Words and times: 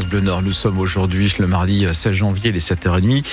France. 0.00 0.42
Nous 0.42 0.52
sommes 0.52 0.78
aujourd'hui 0.78 1.32
le 1.38 1.46
mardi 1.46 1.86
16 1.90 2.12
janvier, 2.12 2.52
les 2.52 2.60
7h30. 2.60 3.24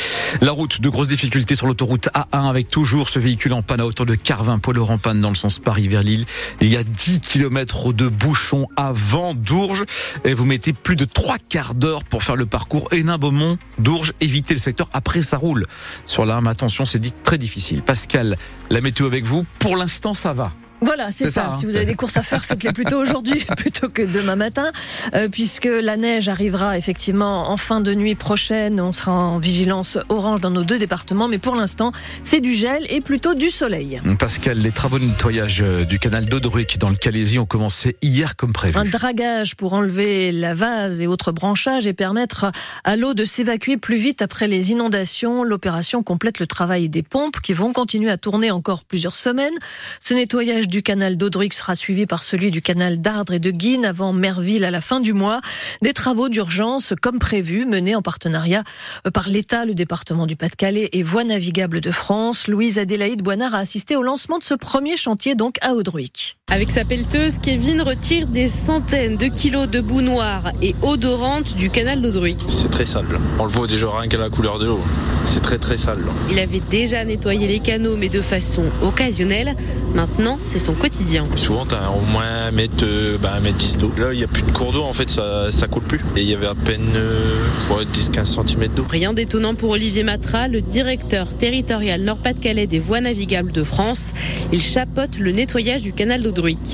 La 0.41 0.51
route, 0.51 0.81
de 0.81 0.89
grosses 0.89 1.07
difficultés 1.07 1.55
sur 1.55 1.67
l'autoroute 1.67 2.09
A1 2.13 2.49
avec 2.49 2.69
toujours 2.69 3.09
ce 3.09 3.19
véhicule 3.19 3.53
en 3.53 3.61
panne 3.61 3.79
à 3.79 3.85
hauteur 3.85 4.05
de 4.05 4.15
Carvin, 4.15 4.59
lourd 4.73 4.91
en 4.91 4.97
panne 4.97 5.19
dans 5.19 5.29
le 5.29 5.35
sens 5.35 5.59
Paris 5.59 5.87
vers 5.87 6.03
Lille. 6.03 6.25
Il 6.61 6.69
y 6.69 6.77
a 6.77 6.83
10 6.83 7.19
km 7.21 7.93
de 7.93 8.07
bouchons 8.07 8.67
avant 8.75 9.33
Dourges 9.33 9.85
et 10.23 10.33
vous 10.33 10.45
mettez 10.45 10.73
plus 10.73 10.95
de 10.95 11.05
trois 11.05 11.37
quarts 11.37 11.75
d'heure 11.75 12.03
pour 12.03 12.23
faire 12.23 12.35
le 12.35 12.45
parcours 12.45 12.87
Hénin-Beaumont, 12.91 13.57
Dourges, 13.79 14.13
éviter 14.21 14.53
le 14.53 14.59
secteur. 14.59 14.89
Après, 14.93 15.21
ça 15.21 15.37
roule. 15.37 15.67
Sur 16.05 16.25
la 16.25 16.39
mais 16.41 16.49
attention, 16.49 16.85
c'est 16.85 16.99
dit 16.99 17.11
très 17.11 17.37
difficile. 17.37 17.83
Pascal, 17.83 18.37
la 18.69 18.81
météo 18.81 19.05
avec 19.05 19.25
vous. 19.25 19.45
Pour 19.59 19.75
l'instant, 19.75 20.13
ça 20.13 20.33
va. 20.33 20.51
Voilà, 20.83 21.11
c'est 21.11 21.27
ça. 21.27 21.47
hein. 21.47 21.53
Si 21.53 21.65
vous 21.65 21.75
avez 21.75 21.85
des 21.85 21.95
courses 21.95 22.17
à 22.17 22.23
faire, 22.23 22.43
faites-les 22.45 22.73
plutôt 22.73 22.97
aujourd'hui 22.97 23.45
plutôt 23.57 23.89
que 23.89 24.01
demain 24.01 24.35
matin, 24.35 24.71
euh, 25.13 25.27
puisque 25.29 25.65
la 25.65 25.97
neige 25.97 26.27
arrivera 26.29 26.77
effectivement 26.77 27.49
en 27.49 27.57
fin 27.57 27.79
de 27.81 27.93
nuit 27.93 28.15
prochaine. 28.15 28.79
On 28.79 28.91
sera 28.93 29.11
en 29.11 29.37
vigilance 29.39 29.97
orange 30.09 30.41
dans 30.41 30.51
nos 30.51 30.63
deux 30.63 30.77
départements, 30.77 31.27
mais 31.27 31.37
pour 31.37 31.55
l'instant, 31.55 31.91
c'est 32.23 32.39
du 32.41 32.53
gel 32.53 32.85
et 32.89 33.01
plutôt 33.01 33.33
du 33.33 33.49
soleil. 33.49 34.01
Pascal, 34.19 34.57
les 34.59 34.71
travaux 34.71 34.99
de 34.99 35.05
nettoyage 35.05 35.61
euh, 35.61 35.83
du 35.83 35.99
canal 35.99 36.25
d'Audruic 36.25 36.77
dans 36.79 36.89
le 36.89 36.95
Calaisie 36.95 37.39
ont 37.39 37.45
commencé 37.45 37.97
hier 38.01 38.35
comme 38.35 38.53
prévu. 38.53 38.77
Un 38.77 38.85
dragage 38.85 39.55
pour 39.55 39.73
enlever 39.73 40.31
la 40.31 40.53
vase 40.53 41.01
et 41.01 41.07
autres 41.07 41.31
branchages 41.31 41.87
et 41.87 41.93
permettre 41.93 42.51
à 42.83 42.95
l'eau 42.95 43.13
de 43.13 43.25
s'évacuer 43.25 43.77
plus 43.77 43.97
vite 43.97 44.21
après 44.21 44.47
les 44.47 44.71
inondations. 44.71 45.43
L'opération 45.43 46.03
complète 46.03 46.39
le 46.39 46.47
travail 46.47 46.89
des 46.89 47.03
pompes 47.03 47.39
qui 47.41 47.53
vont 47.53 47.71
continuer 47.73 48.09
à 48.11 48.17
tourner 48.17 48.51
encore 48.51 48.83
plusieurs 48.83 49.15
semaines. 49.15 49.53
Ce 49.99 50.13
nettoyage 50.13 50.67
du 50.73 50.81
canal 50.81 51.17
d'Audruic 51.17 51.53
sera 51.53 51.75
suivi 51.75 52.07
par 52.07 52.23
celui 52.23 52.49
du 52.49 52.63
canal 52.63 52.99
d'Ardre 52.99 53.33
et 53.33 53.39
de 53.39 53.51
Guine 53.51 53.85
avant 53.85 54.11
Merville 54.11 54.65
à 54.65 54.71
la 54.71 54.81
fin 54.81 54.99
du 55.01 55.13
mois. 55.13 55.39
Des 55.83 55.93
travaux 55.93 56.29
d'urgence 56.29 56.95
comme 56.99 57.19
prévu 57.19 57.67
menés 57.67 57.93
en 57.93 58.01
partenariat 58.01 58.63
euh, 59.05 59.11
par 59.11 59.29
l'État, 59.29 59.65
le 59.65 59.75
département 59.75 60.25
du 60.25 60.35
Pas-de-Calais 60.35 60.89
et 60.91 61.03
Voies 61.03 61.25
navigables 61.25 61.79
de 61.79 61.91
France. 61.91 62.47
Louise 62.47 62.79
Adélaïde 62.79 63.21
Boinard 63.21 63.53
a 63.53 63.59
assisté 63.59 63.95
au 63.95 64.01
lancement 64.01 64.39
de 64.39 64.43
ce 64.43 64.55
premier 64.55 64.97
chantier 64.97 65.35
donc 65.35 65.57
à 65.61 65.75
Audruic. 65.75 66.37
Avec 66.51 66.69
sa 66.69 66.85
pelleteuse, 66.85 67.39
Kevin 67.39 67.81
retire 67.81 68.27
des 68.27 68.47
centaines 68.47 69.17
de 69.17 69.25
kilos 69.25 69.67
de 69.67 69.81
boue 69.81 70.01
noire 70.01 70.51
et 70.61 70.75
odorante 70.83 71.55
du 71.55 71.71
canal 71.71 71.99
d'Audruic. 71.99 72.37
C'est 72.43 72.69
très 72.69 72.85
sale. 72.85 73.05
On 73.39 73.45
le 73.45 73.49
voit 73.49 73.65
déjà 73.65 73.87
rien 73.89 74.07
qu'à 74.07 74.19
la 74.19 74.29
couleur 74.29 74.59
de 74.59 74.67
l'eau. 74.67 74.79
C'est 75.25 75.41
très 75.41 75.57
très 75.57 75.77
sale. 75.77 75.99
Il 76.29 76.37
avait 76.37 76.59
déjà 76.59 77.03
nettoyé 77.05 77.47
les 77.47 77.59
canaux, 77.59 77.95
mais 77.97 78.09
de 78.09 78.21
façon 78.21 78.65
occasionnelle. 78.83 79.55
Maintenant, 79.95 80.37
c'est 80.43 80.59
son 80.59 80.73
quotidien. 80.73 81.27
Souvent, 81.37 81.65
t'as 81.65 81.89
au 81.89 82.01
moins 82.11 82.47
1 82.49 82.51
mètre, 82.51 82.83
euh, 82.83 83.17
bah, 83.17 83.33
1 83.37 83.39
mètre 83.39 83.57
10 83.57 83.77
d'eau. 83.79 83.91
Là, 83.97 84.09
il 84.11 84.17
n'y 84.17 84.23
a 84.23 84.27
plus 84.27 84.43
de 84.43 84.51
cours 84.51 84.73
d'eau, 84.73 84.83
en 84.83 84.93
fait, 84.93 85.09
ça, 85.09 85.51
ça 85.51 85.67
coule 85.67 85.83
plus. 85.83 86.01
Et 86.17 86.21
il 86.21 86.29
y 86.29 86.33
avait 86.35 86.47
à 86.47 86.55
peine 86.55 86.87
euh, 86.95 87.83
10-15 87.93 88.47
cm 88.47 88.67
d'eau. 88.75 88.85
Rien 88.89 89.13
d'étonnant 89.13 89.55
pour 89.55 89.71
Olivier 89.71 90.03
Matra, 90.03 90.47
le 90.47 90.61
directeur 90.61 91.35
territorial 91.35 92.01
Nord-Pas-de-Calais 92.01 92.67
des 92.67 92.79
voies 92.79 93.01
navigables 93.01 93.51
de 93.51 93.63
France. 93.63 94.13
Il 94.51 94.61
chapeaute 94.61 95.17
le 95.17 95.31
nettoyage 95.31 95.81
du 95.81 95.93
canal 95.93 96.21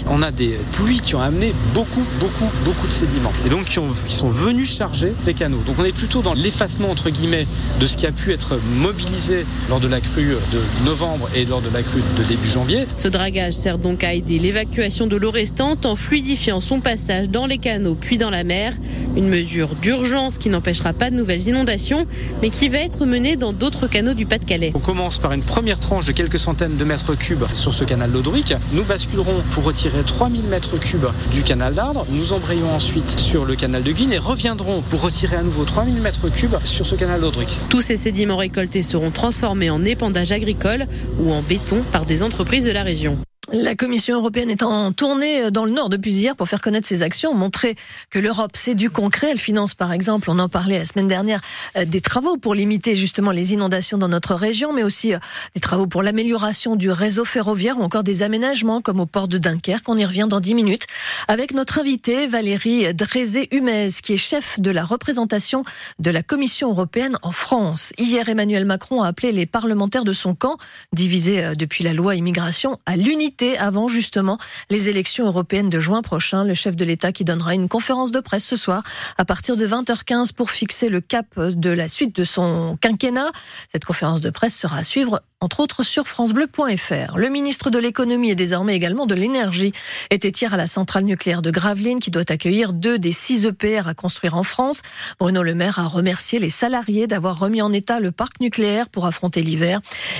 On 0.08 0.23
a 0.23 0.31
des 0.31 0.58
pluies 0.72 1.00
qui 1.00 1.14
ont 1.16 1.22
amené 1.22 1.53
beaucoup, 1.73 2.03
beaucoup, 2.20 2.50
beaucoup 2.66 2.88
de 2.88 2.92
sédiments. 2.92 3.31
Et 3.45 3.50
donc, 3.50 3.66
qui, 3.66 3.78
ont, 3.78 3.88
qui 4.08 4.14
sont 4.16 4.30
venus 4.30 4.75
charger 4.75 5.14
ces 5.23 5.36
canaux. 5.36 5.62
Donc, 5.67 5.75
on 5.78 5.86
est 5.86 5.92
plutôt 5.92 6.22
dans 6.22 6.34
l'effacement, 6.34 6.89
entre 6.89 7.12
guillemets, 7.12 7.45
de 7.80 7.86
ce 7.86 7.95
qui 7.95 8.08
a 8.08 8.12
pu 8.12 8.31
être 8.34 8.59
mobilisé 8.78 9.45
lors 9.70 9.80
de 9.80 9.88
la 9.88 10.02
crue 10.02 10.36
de 10.52 10.86
novembre 10.86 11.30
et 11.36 11.45
lors 11.45 11.62
de 11.62 11.70
la 11.70 11.84
crue 11.84 12.02
de 12.17 12.23
début 12.23 12.50
janvier. 12.50 12.88
Ce 12.97 13.08
dragage 13.08 13.53
sert 13.53 13.78
donc 13.78 14.03
à 14.03 14.14
aider 14.14 14.40
l'évacuation 14.40 15.06
de 15.06 15.16
l'eau 15.16 15.31
restante 15.31 15.86
en 15.86 15.95
fluidifiant 15.95 16.59
son 16.62 16.80
passage 16.80 17.30
dans 17.30 17.45
les 17.45 17.59
canaux 17.59 17.95
puis 17.95 18.17
dans 18.17 18.31
la 18.31 18.44
mer. 18.44 18.73
Une 19.16 19.28
mesure 19.28 19.75
d'urgence 19.75 20.38
qui 20.38 20.50
n'empêchera 20.50 20.94
pas 20.94 21.12
de 21.12 21.16
nouvelles 21.16 21.47
inondations, 21.47 22.08
mais 22.42 22.50
qui 22.50 22.70
va 22.70 22.80
être 22.80 23.06
menée 23.06 23.36
dans 23.36 23.53
d'autres 23.53 23.88
canaux 23.88 24.14
du 24.14 24.25
Pas-de-Calais. 24.25 24.72
On 24.73 24.80
commence 24.80 25.17
par 25.20 25.34
une 25.34 25.44
première 25.44 25.80
tranche 25.80 26.06
de 26.06 26.12
quelques 26.12 26.40
centaines 26.40 26.78
de 26.78 26.84
mètres 26.84 27.16
cubes 27.16 27.45
sur 27.53 27.74
ce 27.74 27.84
canal 27.84 28.12
d'Audruic. 28.12 28.53
Nous 28.74 28.84
basculerons 28.84 29.44
pour 29.52 29.64
retirer 29.64 30.04
3000 30.04 30.44
mètres 30.44 30.78
cubes 30.78 31.08
du 31.32 31.44
canal 31.44 31.74
d'Ardre. 31.74 32.06
Nous 32.12 32.34
embrayons 32.34 32.74
ensuite 32.74 33.20
sur 33.20 33.46
le 33.46 33.56
canal 33.56 33.84
de 33.84 33.92
Guine 33.92 34.14
et 34.14 34.18
reviendrons 34.18 34.82
pour 34.82 35.02
retirer 35.02 35.38
à 35.38 35.44
nouveau 35.44 35.66
3000 35.66 36.02
mètres 36.02 36.30
cubes 36.30 36.56
sur 36.64 36.86
ce 36.86 36.96
canal 36.96 37.22
d'Audruic. 37.22 37.58
Tous 37.70 37.82
ces 37.82 37.98
sédiments 37.98 38.38
récoltés 38.38 38.84
seront 38.84 39.12
transformés 39.12 39.70
en 39.70 39.84
épandage 39.86 40.32
agricole 40.32 40.88
ou 41.20 41.32
en 41.32 41.42
béton 41.42 41.84
par 41.92 42.06
des 42.06 42.24
entreprises 42.24 42.66
de 42.66 42.72
la 42.72 42.84
région. 42.84 43.18
La 43.52 43.74
Commission 43.74 44.16
européenne 44.18 44.52
est 44.52 44.62
en 44.62 44.92
tournée 44.92 45.50
dans 45.50 45.66
le 45.66 45.72
Nord 45.72 45.90
depuis 45.90 46.12
hier 46.12 46.36
pour 46.36 46.48
faire 46.48 46.62
connaître 46.62 46.88
ses 46.88 47.02
actions, 47.02 47.34
montrer 47.34 47.76
que 48.12 48.20
l'Europe 48.20 48.52
c'est 48.54 48.76
du 48.76 48.92
concret. 48.92 49.30
Elle 49.32 49.40
finance 49.40 49.74
par 49.74 49.92
exemple, 49.92 50.30
on 50.30 50.38
en 50.38 50.50
parlait 50.50 50.78
la 50.78 50.86
semaine 50.86 51.08
dernière, 51.08 51.42
euh, 51.76 51.86
des 51.86 52.02
travaux 52.02 52.38
pour 52.38 52.54
limiter 52.54 52.94
justement 52.94 53.32
les 53.32 53.54
inondations 53.54 53.98
dans 53.98 54.08
notre 54.08 54.36
région, 54.36 54.72
mais 54.72 54.84
aussi 54.84 55.16
euh, 55.16 55.20
des 55.56 55.62
travaux 55.62 55.88
pour 55.88 56.04
l'amélioration 56.04 56.76
du 56.76 56.92
réseau 56.92 57.26
ferroviaire 57.26 57.80
ou 57.80 57.82
encore 57.82 58.04
des 58.04 58.22
aménagements 58.22 58.82
comme 58.82 59.00
au 59.00 59.08
port 59.08 59.28
de 59.28 59.40
Dunkerque. 59.40 59.90
On 59.90 59.98
y 59.98 60.06
revient 60.06 60.28
dans 60.30 60.42
10 60.42 60.54
minutes 60.54 60.86
avec 61.28 61.54
notre 61.54 61.80
invitée 61.80 62.28
Valérie 62.28 62.94
Drézé-Humez 62.94 63.90
qui 64.04 64.14
est 64.14 64.18
chef 64.18 64.60
de 64.60 64.70
la 64.70 64.86
représentation 64.86 65.64
de 65.98 66.12
la 66.12 66.22
Commission 66.22 66.70
européenne 66.70 67.18
en 67.24 67.31
France. 67.31 67.94
Hier, 67.98 68.30
Emmanuel 68.30 68.66
Macron 68.66 69.02
a 69.02 69.08
appelé 69.08 69.31
les 69.31 69.48
parlementaires 69.48 70.04
de 70.04 70.14
son 70.14 70.36
camp, 70.36 70.58
divisés 70.94 71.44
euh, 71.44 71.56
depuis 71.56 71.84
la 71.84 71.94
loi 71.94 72.16
immigration, 72.16 72.78
à 72.86 72.96
l'unité 72.96 73.38
avant 73.57 73.88
justement 73.88 74.38
les 74.69 74.89
élections 74.89 75.25
européennes 75.25 75.69
de 75.69 75.79
juin 75.79 76.01
prochain. 76.01 76.44
Le 76.44 76.53
chef 76.53 76.75
de 76.75 76.85
l'État 76.85 77.11
qui 77.11 77.23
donnera 77.23 77.53
une 77.53 77.69
conférence 77.69 78.11
de 78.11 78.19
presse 78.19 78.45
ce 78.45 78.55
soir 78.55 78.83
à 79.17 79.25
partir 79.25 79.55
de 79.55 79.66
20h15 79.66 80.33
pour 80.33 80.51
fixer 80.51 80.89
le 80.89 81.01
cap 81.01 81.39
de 81.39 81.69
la 81.69 81.88
suite 81.88 82.16
de 82.16 82.23
son 82.23 82.77
quinquennat. 82.81 83.31
Cette 83.72 83.85
conférence 83.85 84.22
de 84.22 84.29
presse 84.29 84.57
sera 84.57 84.77
à 84.77 84.83
suivre 84.83 85.22
entre 85.41 85.61
autres 85.61 85.83
sur 85.83 86.05
francebleu.fr. 86.05 87.17
Le 87.17 87.29
ministre 87.29 87.69
de 87.69 87.79
l'économie 87.79 88.31
et 88.31 88.35
désormais 88.35 88.75
également 88.75 89.05
de 89.05 89.16
l'énergie 89.16 89.71
était 90.09 90.27
hier 90.29 90.53
à 90.53 90.57
la 90.57 90.67
centrale 90.67 91.06
nucléaire 91.06 91.41
de 91.41 91.50
Gravelines 91.50 92.00
qui 92.00 92.11
doit 92.11 92.29
accueillir 92.29 92.73
deux 92.73 93.00
des 93.00 93.13
six 93.13 93.45
EPR 93.45 93.88
à 93.88 93.94
construire 93.94 94.35
en 94.35 94.44
France. 94.44 94.81
Bruno 95.17 95.41
Le 95.41 95.56
Maire 95.56 95.79
a 95.79 95.88
remercié 95.88 96.39
les 96.39 96.50
salariés 96.50 97.07
d'avoir 97.07 97.39
remis 97.39 97.61
en 97.61 97.71
état 97.71 98.01
le 98.01 98.11
parc 98.11 98.41
nucléaire 98.41 98.89
pour 98.89 99.06
affronter 99.06 99.41
l'hiver. 99.41 99.79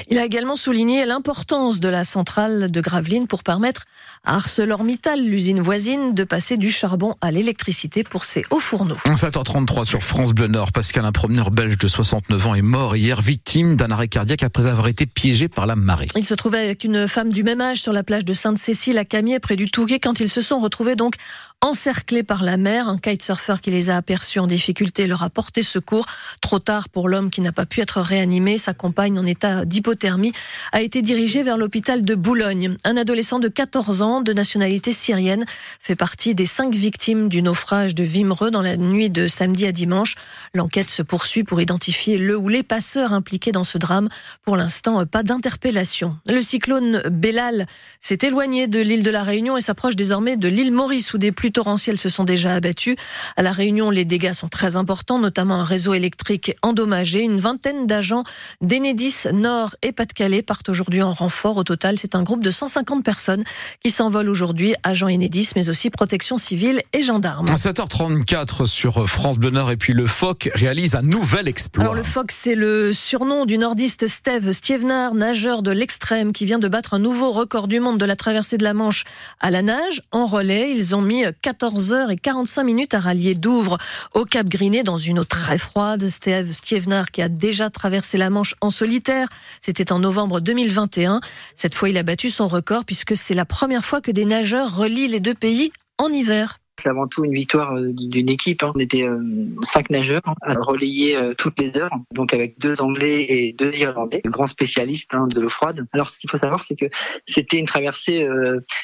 Il 0.10 0.18
a 0.20 0.24
également 0.24 0.56
souligné 0.56 1.06
l'importance 1.06 1.82
de 1.82 1.90
la 1.90 2.06
centrale 2.06 2.72
de 2.72 2.82
Gravelines 2.82 3.09
pour 3.28 3.44
permettre 3.44 3.86
à 4.24 4.36
ArcelorMittal, 4.36 5.24
l'usine 5.24 5.62
voisine, 5.62 6.14
de 6.14 6.24
passer 6.24 6.58
du 6.58 6.72
charbon 6.72 7.16
à 7.22 7.32
l'électricité 7.32 8.04
pour 8.04 8.26
ses 8.26 8.44
hauts 8.52 8.60
fourneaux. 8.60 8.98
7h33 9.06 9.86
sur 9.86 10.04
France 10.04 10.34
Bleu 10.34 10.48
Nord. 10.48 10.72
Pascal, 10.72 11.06
un 11.06 11.12
promeneur 11.12 11.52
belge 11.52 11.78
de 11.78 11.88
69 11.88 12.48
ans, 12.48 12.56
est 12.56 12.62
mort 12.62 12.96
hier, 12.96 13.22
victime 13.22 13.76
d'un 13.76 13.92
arrêt 13.92 14.08
cardiaque 14.08 14.44
après 14.44 14.68
avoir 14.68 14.88
été 14.88 15.06
piégé 15.06 15.48
par 15.48 15.66
la 15.66 15.76
marée. 15.76 16.08
Il 16.16 16.26
se 16.26 16.36
trouvait 16.36 16.60
avec 16.60 16.84
une 16.84 17.08
femme 17.08 17.32
du 17.32 17.44
même 17.44 17.62
âge 17.62 17.82
sur 17.82 17.94
la 17.94 18.04
plage 18.04 18.26
de 18.26 18.34
Sainte-Cécile 18.34 18.98
à 18.98 19.06
Camier, 19.06 19.40
près 19.40 19.56
du 19.56 19.72
Touquet, 19.72 20.00
quand 20.00 20.20
ils 20.20 20.30
se 20.30 20.42
sont 20.42 20.60
retrouvés 20.60 20.96
donc 20.96 21.16
encerclés 21.62 22.24
par 22.24 22.44
la 22.44 22.58
mer. 22.58 22.88
Un 22.88 22.98
kitesurfer 22.98 23.56
qui 23.62 23.72
les 23.72 23.90
a 23.90 23.98
aperçus 23.98 24.40
en 24.40 24.48
difficulté 24.48 25.08
leur 25.08 25.24
a 25.24 25.30
porté 25.30 25.64
secours. 25.64 26.06
Trop 26.42 26.60
tard 26.60 26.90
pour 26.90 27.10
l'homme 27.10 27.30
qui 27.30 27.42
n'a 27.42 27.52
pas 27.52 27.66
pu 27.66 27.82
être 27.82 28.00
réanimé. 28.02 28.58
Sa 28.58 28.74
compagne 28.74 29.18
en 29.20 29.26
état 29.26 29.66
d'hypothermie 29.66 30.34
a 30.72 30.82
été 30.82 31.02
dirigée 31.02 31.44
vers 31.44 31.58
l'hôpital 31.58 32.04
de 32.04 32.16
Boulogne. 32.16 32.78
Un 32.84 32.96
adolescent 33.00 33.40
de 33.40 33.48
14 33.48 34.02
ans 34.02 34.22
de 34.22 34.34
nationalité 34.34 34.92
syrienne 34.92 35.46
fait 35.80 35.96
partie 35.96 36.36
des 36.36 36.46
cinq 36.46 36.76
victimes 36.76 37.30
du 37.30 37.42
naufrage 37.42 37.96
de 37.96 38.04
Vimereux 38.04 38.52
dans 38.52 38.62
la 38.62 38.78
nuit 38.78 39.10
de 39.10 39.28
samedi 39.28 39.66
à 39.66 39.72
dimanche. 39.72 40.16
L'enquête 40.54 40.90
se 40.90 41.02
poursuit 41.02 41.44
pour 41.44 41.62
identifier 41.62 42.18
le 42.18 42.38
ou 42.38 42.48
les 42.48 42.64
passeurs 42.64 43.14
impliqués 43.14 43.52
dans 43.52 43.64
ce 43.64 43.78
drame. 43.78 44.10
Pour 44.44 44.56
l'instant, 44.56 45.06
pas 45.06 45.24
d'interpellation. 45.24 46.18
Le 46.28 46.42
cyclone 46.42 47.02
Bellal 47.10 47.66
s'est 48.00 48.20
éloigné 48.22 48.68
de 48.68 48.80
l'île 48.80 49.04
de 49.04 49.12
la 49.12 49.24
Réunion 49.24 49.58
et 49.58 49.62
s'approche 49.62 49.96
désormais 49.96 50.38
de 50.38 50.48
l'île 50.48 50.72
Maurice 50.72 51.14
où 51.14 51.18
des 51.18 51.32
pluies 51.32 51.52
torrentielles 51.52 51.98
se 51.98 52.10
sont 52.10 52.24
déjà 52.24 52.54
abattues. 52.54 52.96
À 53.38 53.42
la 53.42 53.52
Réunion, 53.52 53.90
les 53.90 54.06
dégâts 54.06 54.34
sont 54.34 54.50
très 54.50 54.76
importants, 54.76 55.20
notamment 55.20 55.56
un 55.56 55.64
réseau 55.64 55.94
électrique 55.94 56.56
endommagé. 56.62 57.22
Une 57.22 57.40
vingtaine 57.40 57.88
d'agents 57.88 58.24
d'Enedis 58.62 59.28
Nord 59.34 59.76
et 59.82 59.92
Pas-de-Calais 59.92 60.42
partent 60.42 60.70
aujourd'hui 60.70 61.02
en 61.02 61.14
renfort. 61.14 61.58
Au 61.58 61.64
total, 61.64 61.98
c'est 61.98 62.16
un 62.16 62.24
groupe 62.24 62.44
de 62.44 62.52
150 62.52 62.79
personnes 63.04 63.44
qui 63.84 63.90
s'envolent 63.90 64.30
aujourd'hui, 64.30 64.76
agents 64.84 65.10
Enedis, 65.10 65.52
mais 65.56 65.70
aussi 65.70 65.90
protection 65.90 66.38
civile 66.38 66.82
et 66.94 67.02
gendarmes. 67.02 67.48
7h34 67.48 68.66
sur 68.66 69.10
France 69.10 69.38
Bleu 69.38 69.50
Nord 69.50 69.72
et 69.72 69.78
puis 69.78 69.94
le 69.94 70.06
PHOC 70.06 70.50
réalise 70.54 70.96
un 70.96 71.02
nouvel 71.02 71.48
exploit. 71.48 71.84
Alors 71.84 71.94
le 71.94 72.04
PHOC, 72.04 72.32
c'est 72.32 72.56
le 72.56 72.94
surnom 72.94 73.46
du 73.46 73.58
nordiste 73.58 74.08
Steve 74.08 74.52
Stievnar, 74.52 75.14
nageur 75.14 75.62
de 75.62 75.72
l'extrême, 75.72 76.34
qui 76.34 76.46
vient 76.46 76.60
de 76.60 76.68
battre 76.68 76.94
un 76.94 77.00
nouveau 77.00 77.32
record 77.32 77.68
du 77.68 77.80
monde 77.80 77.98
de 77.98 78.06
la 78.06 78.16
traversée 78.16 78.58
de 78.58 78.64
la 78.64 78.74
Manche 78.74 79.04
à 79.40 79.52
la 79.52 79.62
nage. 79.62 80.02
En 80.12 80.26
relais, 80.26 80.72
ils 80.72 80.96
ont 80.96 81.02
mis 81.02 81.24
14 81.42 81.94
heures 81.94 82.12
et 82.12 82.18
45 82.18 82.64
minutes 82.64 82.94
à 82.94 83.00
rallier 83.00 83.36
Douvres 83.36 83.78
au 84.14 84.26
Cap 84.26 84.48
Griné 84.48 84.84
dans 84.84 84.98
une 84.98 85.20
eau 85.20 85.26
très 85.26 85.58
froide. 85.58 86.08
Steve 86.08 86.52
Stievnar 86.52 87.12
qui 87.12 87.22
a 87.22 87.30
déjà 87.30 87.70
traversé 87.70 88.18
la 88.18 88.30
Manche 88.30 88.56
en 88.62 88.70
solitaire. 88.70 89.28
C'était 89.62 89.92
en 89.92 90.00
novembre 90.00 90.40
2021. 90.40 91.22
Cette 91.56 91.76
fois, 91.76 91.90
il 91.90 91.98
a 91.98 92.04
battu 92.04 92.30
son 92.30 92.48
record 92.48 92.69
puisque 92.86 93.16
c'est 93.16 93.34
la 93.34 93.46
première 93.46 93.86
fois 93.86 94.02
que 94.02 94.12
des 94.12 94.26
nageurs 94.26 94.76
relient 94.76 95.08
les 95.08 95.20
deux 95.20 95.34
pays 95.34 95.72
en 95.98 96.10
hiver. 96.10 96.59
C'est 96.80 96.90
avant 96.90 97.08
tout 97.08 97.26
une 97.26 97.34
victoire 97.34 97.76
euh, 97.76 97.92
d'une 97.94 98.30
équipe. 98.30 98.64
Hein. 98.64 98.72
On 98.74 98.80
était 98.80 99.04
euh, 99.04 99.20
cinq 99.64 99.90
nageurs 99.90 100.22
hein, 100.26 100.36
à 100.42 100.54
relayer 100.54 101.18
euh, 101.18 101.34
toutes 101.38 101.60
les 101.60 101.78
heures, 101.78 101.92
donc 102.14 102.34
avec 102.34 102.58
deux 102.58 102.82
Anglais 102.82 103.26
et 103.28 103.54
deux 103.54 103.76
Irlandais, 103.78 104.22
grands 104.26 104.48
spécialistes 104.48 105.14
hein, 105.14 105.28
de 105.28 105.42
l'eau 105.42 105.50
froide. 105.50 105.86
Alors 105.92 106.08
ce 106.08 106.18
qu'il 106.20 106.30
faut 106.30 106.38
savoir, 106.38 106.64
c'est 106.64 106.76
que 106.76 106.86
c'était 107.28 107.58
une 107.58 107.66
traversée 107.66 108.28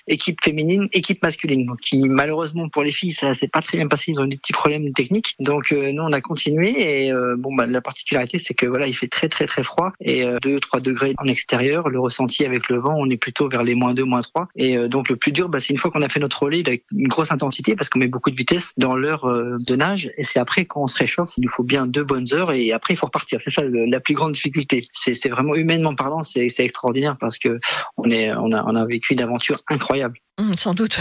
équipe 0.08 0.44
féminine, 0.44 0.88
équipe 0.92 1.24
masculine, 1.24 1.66
donc 1.66 1.80
qui 1.80 2.00
malheureusement 2.10 2.68
pour 2.70 2.84
les 2.84 2.92
filles, 2.92 3.14
ça 3.14 3.34
s'est 3.34 3.48
pas 3.48 3.62
très 3.62 3.78
bien 3.78 3.88
passé. 3.88 4.12
Ils 4.12 4.20
ont 4.20 4.26
eu 4.26 4.30
des 4.30 4.38
petits 4.38 4.54
problèmes 4.54 4.92
techniques. 4.94 5.36
Donc 5.40 5.72
nous, 5.72 6.02
on 6.02 6.12
a 6.12 6.22
continué 6.22 7.06
et 7.06 7.14
bon, 7.38 7.54
bah, 7.56 7.66
la 7.66 7.82
particularité, 7.82 8.40
c'est 8.40 8.54
que 8.54 8.66
voilà, 8.66 8.88
il 8.88 8.94
fait 8.94 9.08
très 9.08 9.30
très 9.30 9.46
très 9.46 9.64
froid 9.64 9.94
et 10.02 10.26
2-3 10.26 10.82
degrés 10.82 11.14
en 11.18 11.28
extérieur. 11.28 11.90
Le 11.90 12.00
ressenti 12.00 12.46
avec 12.46 12.70
le 12.70 12.80
vent, 12.80 12.96
on 12.98 13.10
est 13.10 13.18
plutôt 13.18 13.48
vers 13.50 13.64
les 13.64 13.76
moins 13.76 13.94
2, 13.94 14.04
moins 14.04 14.22
3. 14.22 14.50
Et 14.56 14.78
donc 14.90 15.10
le 15.10 15.16
plus 15.16 15.32
dur, 15.32 15.50
bah, 15.50 15.60
c'est 15.60 15.74
une 15.74 15.80
fois 15.80 15.92
qu'on 15.92 16.02
a 16.02 16.10
fait 16.10 16.20
notre 16.20 16.42
relais 16.44 16.64
avec 16.66 16.84
une 16.96 17.08
grosse 17.08 17.32
intensité 17.32 17.76
qu'on 17.90 18.00
met 18.00 18.08
beaucoup 18.08 18.32
de 18.32 18.36
vitesse 18.36 18.72
dans 18.78 18.96
l'heure 18.96 19.26
euh, 19.26 19.58
de 19.60 19.76
nage. 19.76 20.12
Et 20.18 20.24
c'est 20.24 20.40
après 20.40 20.66
quand 20.66 20.84
on 20.84 20.88
se 20.88 20.98
réchauffe, 20.98 21.32
il 21.38 21.44
nous 21.46 21.52
faut 21.52 21.64
bien 21.64 21.88
deux 21.88 22.04
bonnes 22.04 22.28
heures 22.34 22.52
et 22.52 22.72
après 22.72 22.94
il 22.94 22.98
faut 22.98 23.08
repartir. 23.08 23.40
C'est 23.42 23.52
ça 23.52 23.64
la 23.66 24.00
plus 24.00 24.14
grande 24.14 24.34
difficulté. 24.34 24.88
C'est 24.94 25.30
vraiment 25.30 25.56
humainement 25.56 25.96
parlant, 25.96 26.24
c'est 26.24 26.48
extraordinaire 26.60 27.18
parce 27.20 27.40
que 27.40 27.60
on 27.98 28.12
a 28.12 28.86
vécu 28.86 29.14
une 29.14 29.22
aventure 29.22 29.62
incroyable. 29.68 30.20
Hum, 30.38 30.54
sans 30.54 30.74
doute, 30.74 30.98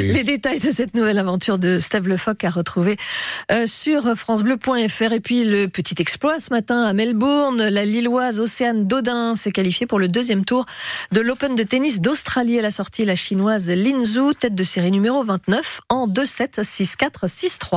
Les 0.00 0.22
détails 0.22 0.60
de 0.60 0.70
cette 0.70 0.94
nouvelle 0.94 1.18
aventure 1.18 1.58
de 1.58 1.80
Steve 1.80 2.06
Lefoc 2.06 2.44
à 2.44 2.50
retrouver 2.50 2.96
euh, 3.50 3.66
sur 3.66 4.16
francebleu.fr. 4.16 5.12
Et 5.12 5.18
puis 5.18 5.42
le 5.42 5.66
petit 5.66 5.96
exploit 5.98 6.38
ce 6.38 6.50
matin 6.50 6.84
à 6.84 6.92
Melbourne, 6.92 7.60
la 7.60 7.84
Lilloise 7.84 8.38
Océane 8.38 8.86
Dodin 8.86 9.34
s'est 9.34 9.50
qualifiée 9.50 9.88
pour 9.88 9.98
le 9.98 10.06
deuxième 10.06 10.44
tour 10.44 10.64
de 11.10 11.20
l'Open 11.20 11.56
de 11.56 11.64
tennis 11.64 12.00
d'Australie. 12.00 12.56
Elle 12.56 12.66
a 12.66 12.70
sorti 12.70 13.04
la 13.04 13.16
chinoise 13.16 13.68
Lin 13.68 14.04
Zhu, 14.04 14.36
tête 14.38 14.54
de 14.54 14.62
série 14.62 14.92
numéro 14.92 15.24
29, 15.24 15.80
en 15.88 16.06
2-7, 16.06 16.60
6-4, 16.60 17.26
6-3. 17.26 17.74